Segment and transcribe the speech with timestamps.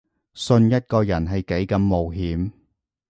[0.33, 2.53] 信一個人係幾咁冒險